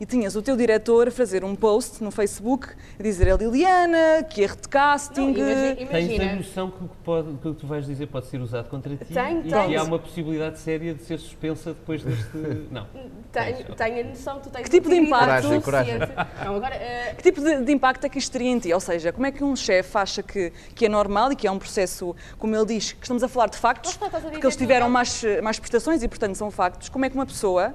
[0.00, 4.22] e tinhas o teu diretor a fazer um post no Facebook a dizer a Liliana,
[4.28, 5.32] que erro de casting.
[5.32, 8.26] Não, imagina, Tens a noção que o que, pode, que que tu vais dizer pode
[8.26, 9.68] ser usado contra ti tenho, e tenho.
[9.68, 12.36] que há uma possibilidade séria de ser suspensa depois deste.
[12.70, 12.86] Não.
[13.32, 15.26] Tenho, tenho a noção, tu tens que tipo de impacto?
[15.26, 15.98] Coragem, coragem.
[16.44, 17.16] Não, agora, uh...
[17.16, 18.72] Que tipo de, de, impacto é que isto teria em ti?
[18.72, 21.50] Ou seja, como é que um chefe acha que, que é normal e que é
[21.50, 25.22] um processo, como ele diz, que estamos a falar de factos, porque eles tiveram mais,
[25.42, 26.88] mais prestações e, portanto, são factos.
[26.88, 27.74] Como é que uma pessoa,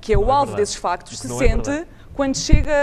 [0.00, 1.86] que é o é alvo desses factos, se é sente
[2.18, 2.74] quando chega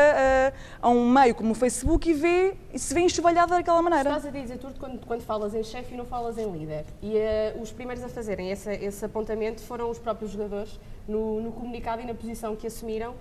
[0.81, 4.07] a, a, um meio como o Facebook e vê e se vê enxovalhada daquela maneira.
[4.09, 6.85] Estás a dizer tudo quando, quando falas em chefe e não falas em líder.
[7.01, 11.51] E uh, os primeiros a fazerem esse, esse apontamento foram os próprios jogadores no, no
[11.51, 13.13] comunicado e na posição que assumiram,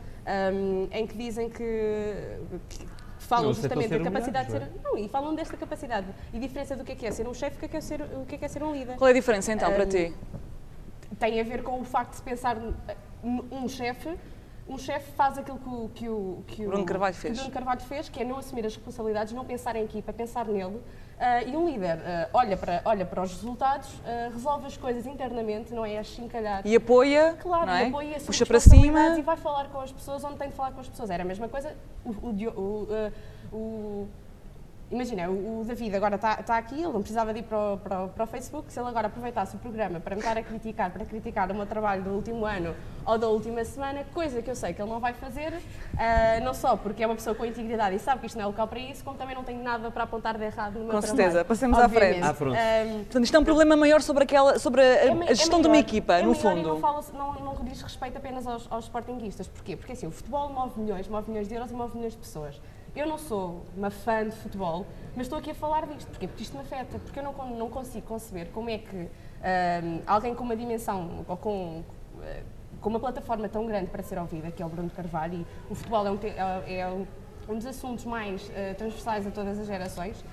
[0.53, 1.65] um, em que dizem que,
[2.69, 2.87] que
[3.19, 4.71] falam justamente da capacidade de ser.
[4.85, 7.57] Não, e falam desta capacidade e diferença do que é, que é ser um chefe
[7.61, 8.95] e o que é, ser, o que é, que é ser um líder.
[8.97, 10.15] Qual é a diferença então um, para ti?
[11.19, 12.57] Tem a ver com o facto de se pensar
[13.51, 14.17] um chefe
[14.67, 17.35] um chefe faz aquilo que o, que o, que o Bruno Carvalho fez.
[17.35, 20.47] Que Bruno Carvalho fez, que é não assumir as responsabilidades, não pensar em equipa, pensar
[20.47, 20.81] nele,
[21.15, 25.07] Uh, e um líder uh, olha, para, olha para os resultados, uh, resolve as coisas
[25.07, 26.67] internamente, não é a chincalhar.
[26.67, 27.85] E apoia, claro, é?
[27.85, 29.17] e apoia puxa para cima.
[29.17, 31.11] E vai falar com as pessoas onde tem de falar com as pessoas.
[31.11, 33.13] Era a mesma coisa, o, o,
[33.53, 34.09] o, o
[34.95, 37.79] Imagina, o, o David agora está tá aqui, ele não precisava de ir para o,
[37.79, 40.43] para, o, para o, Facebook, se ele agora aproveitasse o programa para me estar a
[40.43, 44.49] criticar, para criticar o meu trabalho do último ano ou da última semana, coisa que
[44.49, 47.45] eu sei que ele não vai fazer, uh, não só porque é uma pessoa com
[47.45, 49.91] integridade e sabe que isto não é local para isso, como também não tem nada
[49.91, 51.11] para apontar de errado no meu com trabalho.
[51.11, 52.23] Com certeza, passemos à frente.
[52.23, 52.57] Ah, pronto.
[52.57, 55.63] Um, Portanto, isto é um problema maior sobre, aquela, sobre a, é, a gestão é
[55.63, 56.69] de uma equipa, é no fundo.
[56.69, 59.49] não, fala, não, não diz respeito apenas aos, aos sportinguistas.
[59.49, 59.77] Porquê?
[59.77, 62.61] Porque assim, o futebol move milhões, move milhões de euros e move milhões de pessoas.
[62.95, 66.09] Eu não sou uma fã de futebol, mas estou aqui a falar disto.
[66.09, 66.29] Porquê?
[66.29, 66.99] Porque isto me afeta.
[66.99, 71.37] Porque eu não, não consigo conceber como é que um, alguém com uma dimensão ou
[71.37, 71.85] com, uh,
[72.81, 75.75] com uma plataforma tão grande para ser ouvida, que é o Bruno Carvalho, e o
[75.75, 76.19] futebol é um,
[76.67, 76.89] é, é
[77.49, 80.25] um dos assuntos mais uh, transversais a todas as gerações,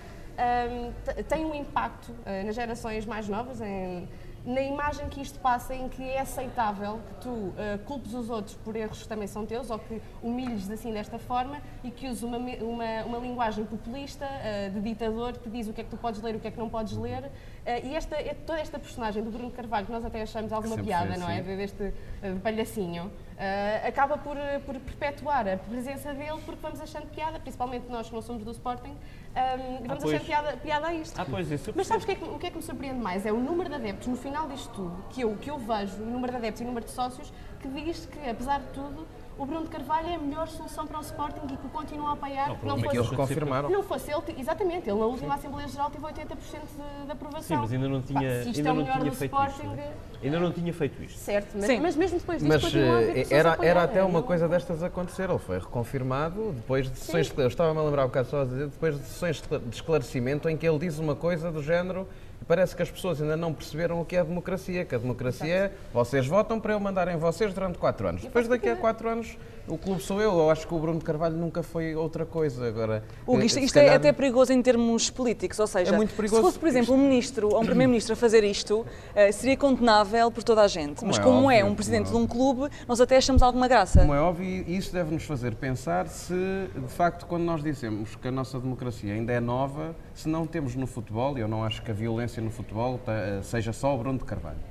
[0.41, 4.07] um, tem um impacto uh, nas gerações mais novas, em,
[4.45, 7.53] na imagem que isto passa em que é aceitável que tu uh,
[7.85, 11.61] culpes os outros por erros que também são teus ou que humilhes assim desta forma
[11.83, 15.81] e que uses uma, uma, uma linguagem populista uh, de ditador que diz o que
[15.81, 17.23] é que tu podes ler e o que é que não podes ler.
[17.25, 20.77] Uh, e esta, é toda esta personagem do Bruno Carvalho, que nós até achamos alguma
[20.77, 21.41] piada, não é?
[21.41, 21.93] Deste
[22.41, 23.11] palhacinho.
[23.41, 28.13] Uh, acaba por, por perpetuar a presença dele porque vamos achando piada, principalmente nós que
[28.13, 31.19] não somos do Sporting, um, vamos ah, achando piada, piada a isto.
[31.19, 32.99] Ah, pois, isso Mas sabes o que, é que, o que, é que me surpreende
[32.99, 33.25] mais?
[33.25, 36.05] É o número de adeptos, no final disto tudo, que eu, que eu vejo, o
[36.05, 39.07] número de adeptos e o número de sócios, que diz que, apesar de tudo,
[39.41, 42.11] o Bruno de Carvalho é a melhor solução para o Sporting e que o continua
[42.11, 42.49] a apoiar.
[42.49, 43.69] Não, não fosse, que eles reconfirmaram.
[43.71, 47.41] Não fosse ele, exatamente, ele na última Assembleia Geral teve 80% de, de aprovação.
[47.41, 49.75] Sim, mas ainda não tinha, Pá, ainda é não tinha feito Sporting, isto.
[49.75, 49.93] Né?
[50.23, 51.17] Ainda não tinha feito isto.
[51.17, 51.79] Certo, mas, Sim.
[51.79, 55.27] mas mesmo depois disso mas, continua a haver era, era até uma coisa destas acontecer,
[55.27, 58.45] ele foi reconfirmado depois de sessões de, eu estava-me a lembrar um bocado só a
[58.45, 62.07] dizer, depois de sessões de esclarecimento em que ele diz uma coisa do género
[62.51, 65.55] parece que as pessoas ainda não perceberam o que é a democracia, que a democracia
[65.55, 68.23] é vocês votam para eu mandarem vocês durante quatro anos.
[68.23, 70.31] Depois daqui a quatro anos o clube sou eu.
[70.31, 72.67] Eu acho que o Bruno de Carvalho nunca foi outra coisa.
[72.67, 73.93] Agora, Hugo, isto, isto é calhar...
[73.93, 76.41] é até perigoso em termos políticos, ou seja, é muito perigoso.
[76.41, 80.31] se fosse, por exemplo, um ministro ou um primeiro-ministro a fazer isto, uh, seria condenável
[80.31, 80.95] por toda a gente.
[80.95, 83.41] Como Mas é como é, óbvio, é um presidente de um clube, nós até achamos
[83.41, 84.01] alguma graça.
[84.01, 88.27] Como é óbvio, isso deve nos fazer pensar se, de facto, quando nós dizemos que
[88.27, 91.81] a nossa democracia ainda é nova, se não temos no futebol, e eu não acho
[91.81, 94.70] que a violência no futebol eh, seja só o Bruno de Carvalho.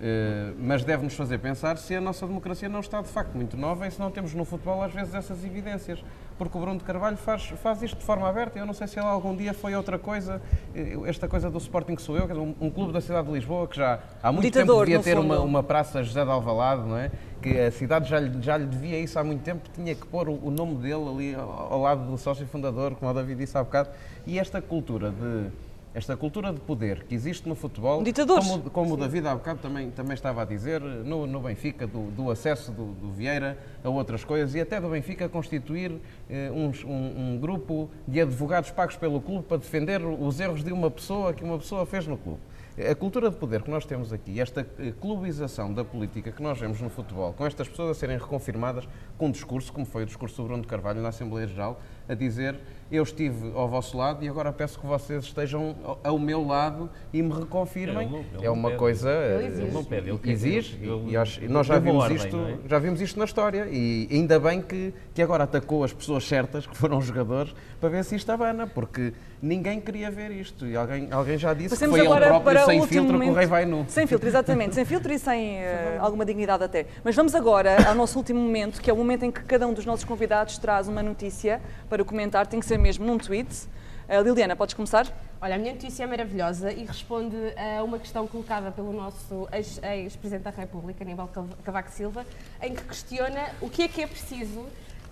[0.00, 3.86] Uh, mas deve-nos fazer pensar se a nossa democracia não está de facto muito nova
[3.86, 6.02] e se não temos no futebol às vezes essas evidências.
[6.38, 8.58] Porque o Bruno de Carvalho faz, faz isto de forma aberta.
[8.58, 10.40] Eu não sei se ele algum dia foi outra coisa,
[10.74, 13.68] eh, esta coisa do Sporting que sou eu, um, um clube da cidade de Lisboa
[13.68, 16.96] que já há muito Ditador, tempo devia ter uma, uma, praça José de Alvalade, não
[16.96, 17.10] é?
[17.42, 20.30] Que a cidade já lhe, já lhe devia isso há muito tempo, tinha que pôr
[20.30, 23.58] o, o nome dele ali ao, ao lado do sócio fundador, como o David disse
[23.58, 23.90] há bocado.
[24.26, 25.50] E esta cultura de
[25.92, 28.46] esta cultura de poder que existe no futebol, Ditadores.
[28.46, 32.10] como, como o David há bocado também, também estava a dizer, no, no Benfica, do,
[32.12, 35.92] do acesso do, do, Vieira a outras coisas e até do Benfica constituir
[36.28, 40.90] eh, um, um, grupo de advogados pagos pelo clube para defender os erros de uma
[40.90, 42.40] pessoa que uma pessoa fez no clube.
[42.88, 46.58] A cultura de poder que nós temos aqui, esta eh, clubização da política que nós
[46.58, 50.06] vemos no futebol, com estas pessoas a serem reconfirmadas com um discurso, como foi o
[50.06, 52.58] discurso do Bruno de Carvalho na Assembleia Geral, a dizer
[52.90, 57.22] eu estive ao vosso lado e agora peço que vocês estejam ao meu lado e
[57.22, 58.06] me reconfirmem.
[58.06, 58.78] Ele não, ele é uma pede.
[58.78, 62.16] coisa ele exige, ele não pede, ele exige e, e acho, nós já vimos ordem,
[62.16, 62.68] isto, é?
[62.68, 66.66] já vimos isto na história e ainda bem que, que agora atacou as pessoas certas
[66.66, 71.08] que foram jogadores para ver se isto abana, porque ninguém queria ver isto e alguém,
[71.10, 73.64] alguém já disse Passemos que foi ele próprio sem filtro momento, que o rei vai
[73.64, 73.84] nu.
[73.88, 76.86] Sem filtro, exatamente, sem filtro e sem uh, alguma dignidade até.
[77.04, 79.72] Mas vamos agora ao nosso último momento, que é o momento em que cada um
[79.72, 83.68] dos nossos convidados traz uma notícia para comentar, tem que ser mesmo num tweet.
[84.08, 85.06] Uh, Liliana, podes começar?
[85.40, 90.42] Olha, a minha notícia é maravilhosa e responde a uma questão colocada pelo nosso ex-presidente
[90.42, 91.30] da República, Aníbal
[91.62, 92.26] Cavaco Silva,
[92.60, 94.66] em que questiona o que é que é preciso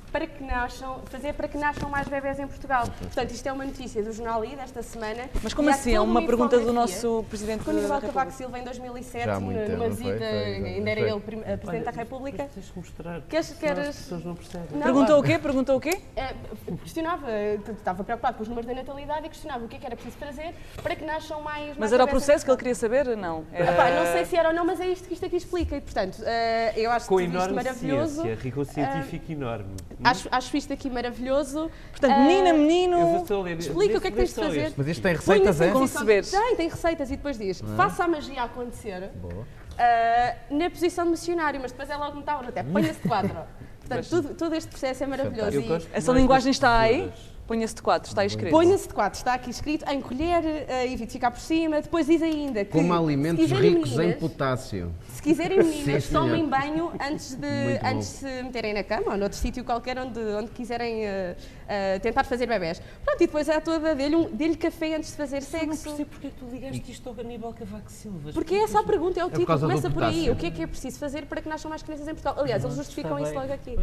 [0.08, 2.86] para que nasçam, fazer para que nasçam mais bebés em Portugal.
[2.98, 5.28] Portanto, isto é uma notícia do Jornal I desta semana.
[5.42, 5.94] Mas como assim?
[5.94, 8.06] É uma, pergunta do nosso Presidente da República.
[8.06, 12.48] Cavaco Silva, em 2007, numa visita, ainda era ele Presidente da República.
[12.54, 13.88] Tens de mostrar, queres, queres...
[13.88, 14.68] as pessoas não percebem.
[14.72, 15.38] Não, Perguntou o quê?
[15.38, 16.00] Perguntou o quê?
[16.16, 16.34] É,
[16.82, 17.26] questionava,
[17.70, 20.16] estava preocupado com os números da natalidade e questionava o que, é que era preciso
[20.16, 23.16] fazer para que nasçam mais Mas era o processo que ele queria saber?
[23.16, 23.44] Não.
[23.52, 23.72] Era...
[23.72, 25.76] Epá, não sei se era ou não, mas é isto que isto aqui explica.
[25.76, 28.22] E, portanto, uh, eu acho com que isto maravilhoso.
[28.22, 29.76] Ciência, rigor científico uh, enorme.
[30.02, 31.70] Acho, acho isto aqui maravilhoso.
[31.90, 33.24] Portanto, uh, menina, menino,
[33.58, 34.72] explica o que é que tens de fazer.
[34.76, 35.70] Mas isto tem receitas, é?
[35.70, 36.24] Conceber.
[36.24, 37.76] Tem, tem receitas e depois diz, ah.
[37.76, 42.62] faça a magia acontecer uh, na posição de missionário, mas depois é logo metáfora, até
[42.62, 43.36] ponha-se de quadro.
[43.80, 45.60] Portanto, tudo, todo este processo é maravilhoso.
[45.60, 47.10] E essa linguagem está aí?
[47.48, 48.50] Ponha-se de quatro, está escrito.
[48.50, 51.80] Ponha-se de quatro, está aqui escrito, encolher, uh, evite ficar por cima.
[51.80, 52.70] Depois diz ainda que.
[52.70, 54.92] Como alimentos ricos em meninas- potássio.
[55.14, 57.46] Se quiserem meninas, Sim, tomem banho antes de,
[57.82, 61.34] antes de se meterem na cama ou noutro sítio qualquer onde, onde quiserem uh,
[61.68, 62.80] uh, tentar fazer bebés.
[63.04, 65.82] Pronto, e depois há toda, dê-lhe um, dê café antes de fazer Eu não sexo.
[65.84, 68.32] percebo porque é que tu ligaste isto ao Aníbal Cavaco Silva.
[68.32, 70.30] Porque é essa a pergunta, é o por título, começa por aí.
[70.30, 72.34] O que é que é preciso fazer para que nasçam mais crianças em Portugal?
[72.38, 73.76] Aliás, eles justificam isso logo aqui.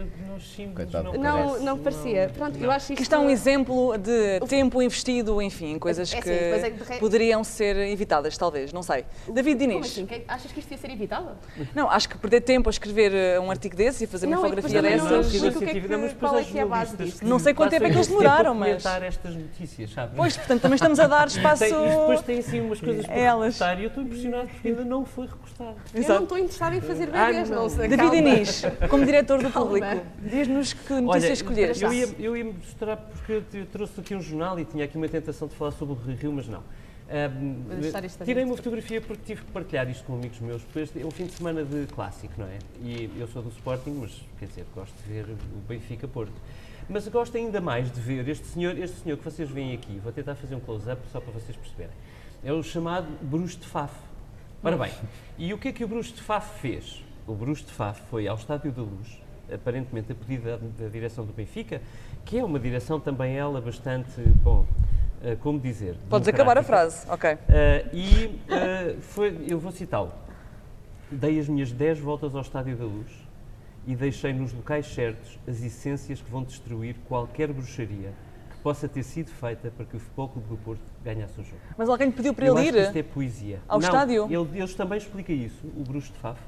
[0.75, 1.17] Coitado.
[1.17, 1.63] Não, Parece.
[1.65, 2.31] não parecia.
[2.35, 3.01] Pronto, eu acho Que isto...
[3.03, 7.75] isto é um exemplo de tempo investido, enfim, em coisas É que é poderiam ser
[7.77, 9.05] evitadas, talvez, não sei.
[9.27, 9.85] David Como Diniz.
[9.91, 10.05] assim?
[10.05, 11.31] Que- Achas que isto ia ser evitável?
[11.73, 14.81] Não, acho que perder tempo a escrever eh, um artigo desses e fazer uma infografia
[14.81, 15.33] dessas.
[15.33, 15.73] explica o que é
[16.09, 17.25] que- qual é que é a base disto.
[17.25, 20.13] Não sei quanto tempo é que eles demoraram, mas- comentar estas notícias, sabe?
[20.15, 23.07] Pois, portanto, também estamos a dar espaço Tem, e depois tem assim umas coisas a
[23.07, 23.53] para elas.
[23.55, 25.75] recortar e eu estou impressionado porque ainda não foi recortado.
[25.93, 26.13] Eu Exato.
[26.15, 27.61] não estou interessada em fazer Ah, bebês, não.
[27.63, 27.87] não sei.
[27.87, 28.11] David.
[28.11, 29.67] Diniz, como diretor do Calma.
[29.71, 31.83] público, diz-nos que Olha, notícia escolheste.
[31.83, 35.07] eu ia, eu ia mostrar porque eu trouxe aqui um jornal e tinha aqui uma
[35.07, 36.61] tentação de falar sobre o Rio, mas não.
[37.07, 41.05] A tirei uma fotografia porque tive que partilhar isto com amigos meus, porque este é
[41.05, 42.57] um fim de semana de clássico, não é?
[42.81, 46.33] E eu sou do Sporting, mas quer dizer, gosto de ver o Benfica Porto.
[46.89, 50.11] Mas gosto ainda mais de ver este senhor, este senhor que vocês veem aqui, vou
[50.11, 51.93] tentar fazer um close-up só para vocês perceberem.
[52.43, 53.93] É o chamado Bruce de Faf.
[54.63, 54.91] Ora bem,
[55.37, 57.03] e o que é que o Bruce de Faf fez?
[57.27, 59.19] O Bruce de Faf foi ao Estádio da Luz,
[59.51, 61.81] aparentemente a pedido da, da direção do Benfica,
[62.23, 64.65] que é uma direção também ela bastante, bom,
[65.23, 65.95] eh, como dizer...
[66.09, 67.33] Podes acabar a frase, ok.
[67.33, 67.37] Uh,
[67.93, 70.11] e uh, foi, eu vou citá-lo.
[71.11, 73.11] Dei as minhas 10 voltas ao Estádio da Luz
[73.87, 78.13] e deixei nos locais certos as essências que vão destruir qualquer bruxaria
[78.49, 81.61] que possa ter sido feita para que o Futebol Clube do Porto ganhasse o jogo.
[81.77, 82.99] Mas alguém pediu para eu ele que isto ir?
[82.99, 83.59] é poesia.
[83.67, 84.25] ao Não, estádio?
[84.25, 86.39] Ele, eles também explica isso, o Bruxo de Faf,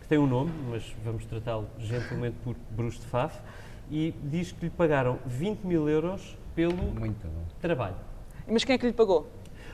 [0.00, 3.36] que tem um nome, mas vamos tratá-lo gentilmente por Bruxo de Faf,
[3.90, 7.44] e diz que lhe pagaram 20 mil euros pelo Muito bom.
[7.60, 7.94] trabalho.
[8.48, 9.30] Mas quem é que lhe pagou?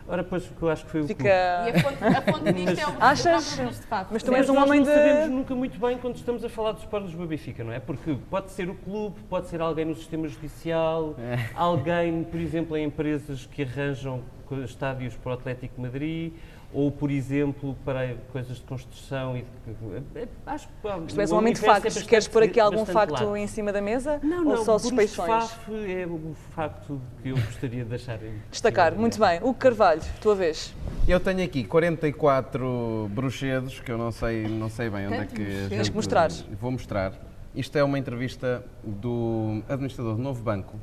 [0.06, 1.22] Ora, pois, que eu acho que foi o clube.
[1.22, 1.78] E Fica.
[1.78, 3.58] a fonte, a fonte disto é o Achas?
[3.58, 4.06] o.
[4.10, 6.72] Mas tu és um homem não de- sabemos nunca muito bem quando estamos a falar
[6.72, 7.80] do Sport Lisboa Benfica, não é?
[7.80, 11.16] Porque pode ser o clube, pode ser alguém no sistema judicial,
[11.54, 14.20] alguém, por exemplo, em empresas que arranjam
[14.66, 16.32] estádios para o Atlético de Madrid,
[16.74, 21.30] ou, por exemplo, para coisas de construção e de, é, acho que pá, Tu és
[21.30, 21.84] o um homem de é factos.
[21.94, 23.36] bastante- Queres pôr aqui algum facto largo.
[23.36, 24.18] em cima da mesa?
[24.24, 25.28] Não, ou não, só Bruno suspeições?
[25.28, 28.18] Faf é o facto que eu gostaria de deixar
[28.50, 29.38] Destacar, muito bem.
[29.42, 30.74] O Carvalho, tua vez.
[31.06, 35.68] Eu tenho aqui 44 bruxedos, que eu não sei, não sei bem onde é que.
[35.68, 36.28] Tens que mostrar.
[36.60, 37.12] Vou mostrar.
[37.54, 40.76] Isto é uma entrevista do administrador do Novo Banco,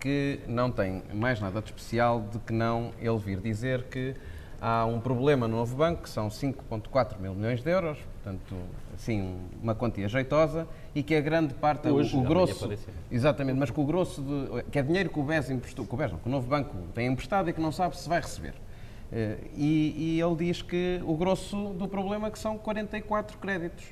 [0.00, 4.14] que não tem mais nada de especial do que não ele vir dizer que
[4.60, 8.54] há um problema no Novo Banco, que são 5,4 mil milhões de euros, portanto,
[8.94, 12.68] assim, uma quantia jeitosa, e que a grande parte, Hoje, o, o grosso,
[13.10, 15.96] exatamente, mas que o grosso, de, que é dinheiro que o BES emprestou, que o
[15.96, 18.54] BES não, que o Novo Banco tem emprestado e que não sabe se vai receber.
[19.12, 23.84] Eh, E, e ele diz que o grosso do problema é que são 44 créditos.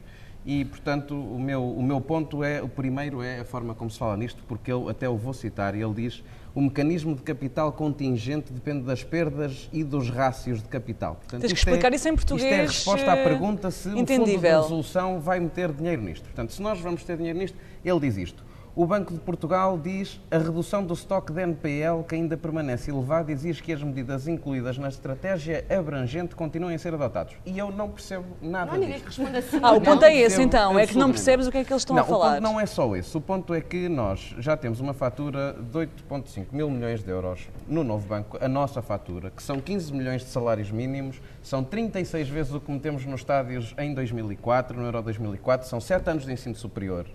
[0.45, 3.99] E, portanto, o meu, o meu ponto é, o primeiro é a forma como se
[3.99, 6.23] fala nisto, porque eu até o vou citar, e ele diz
[6.57, 11.17] o mecanismo de capital contingente depende das perdas e dos rácios de capital.
[11.17, 13.71] Portanto, Tens que é- explicar isso em Isto é a português, resposta à eh, pergunta
[13.71, 14.63] se o Fundo de.
[14.63, 16.23] Resolução vai meter dinheiro nisto.
[16.25, 18.43] Portanto, se nós vamos ter dinheiro nisto, ele diz isto.
[18.79, 23.31] O Banco de Portugal diz a redução do estoque de NPL, que ainda permanece elevado,
[23.31, 27.33] exige que as medidas incluídas na estratégia abrangente continuem a ser adotadas.
[27.47, 29.05] E eu não percebo nada Não há ninguém disto.
[29.05, 29.61] que responda assim.
[29.63, 29.81] Ah, o não.
[29.81, 32.03] ponto é esse então, é que não percebes o que é que eles estão não,
[32.03, 32.27] a falar.
[32.27, 33.17] O ponto não é só esse.
[33.17, 37.49] O ponto é que nós já temos uma fatura de 8,5 mil milhões de euros
[37.67, 42.29] no novo banco, a nossa fatura, que são 15 milhões de salários mínimos, são 36
[42.29, 46.33] vezes o que metemos nos estádios em 2004, no Euro 2004, são 7 anos de
[46.35, 47.07] ensino superior.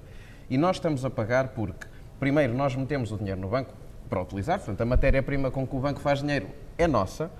[0.52, 1.88] E nós estamos a pagar porque,
[2.20, 3.74] primeiro, nós metemos o dinheiro no banco
[4.10, 7.32] para utilizar, portanto, a matéria-prima com que o banco faz dinheiro é nossa.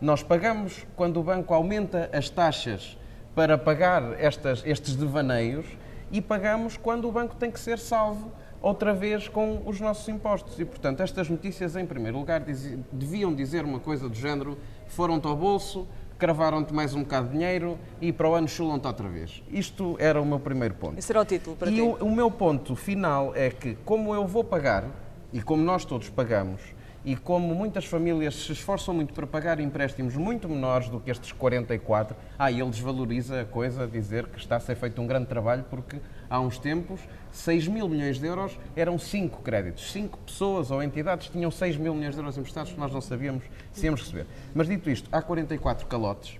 [0.00, 2.96] Nós pagamos quando o banco aumenta as taxas
[3.34, 5.66] para pagar estas, estes devaneios
[6.12, 10.60] e pagamos quando o banco tem que ser salvo outra vez com os nossos impostos.
[10.60, 12.44] E, portanto, estas notícias, em primeiro lugar,
[12.92, 15.88] deviam dizer uma coisa do género: foram-te ao bolso,
[16.22, 19.42] cravaram-te mais um bocado de dinheiro e para o ano chulam-te outra vez.
[19.50, 20.96] Isto era o meu primeiro ponto.
[20.96, 21.80] Esse era o título para E ti.
[21.80, 24.84] o, o meu ponto final é que, como eu vou pagar,
[25.32, 26.60] e como nós todos pagamos,
[27.04, 31.32] e como muitas famílias se esforçam muito para pagar empréstimos muito menores do que estes
[31.32, 35.26] 44, ah, e ele desvaloriza a coisa, dizer que está a ser feito um grande
[35.26, 37.00] trabalho, porque há uns tempos
[37.32, 39.90] 6 mil milhões de euros eram 5 créditos.
[39.90, 43.44] 5 pessoas ou entidades tinham 6 mil milhões de euros emprestados que nós não sabíamos
[43.72, 44.26] se íamos receber.
[44.54, 46.38] Mas dito isto, há 44 calotes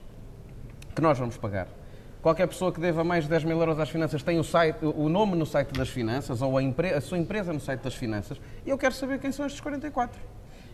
[0.94, 1.66] que nós vamos pagar.
[2.22, 5.08] Qualquer pessoa que deva mais de 10 mil euros às finanças tem o, site, o
[5.08, 6.62] nome no site das finanças ou a,
[6.96, 10.20] a sua empresa no site das finanças e eu quero saber quem são estes 44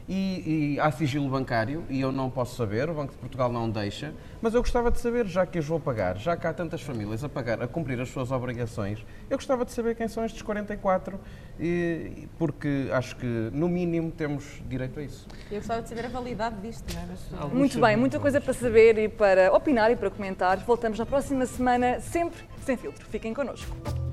[0.09, 3.69] e, e há sigilo bancário e eu não posso saber, o Banco de Portugal não
[3.69, 6.81] deixa, mas eu gostava de saber, já que as vou pagar, já que há tantas
[6.81, 10.41] famílias a pagar, a cumprir as suas obrigações, eu gostava de saber quem são estes
[10.41, 11.21] 44,
[11.61, 15.27] e, porque acho que, no mínimo, temos direito a isso.
[15.51, 17.07] Eu gostava de saber a validade disto, não é?
[17.07, 20.59] Mas, Muito bem, muita coisa para saber e para opinar e para comentar.
[20.59, 23.05] Voltamos na próxima semana, sempre sem filtro.
[23.07, 24.08] Fiquem connosco.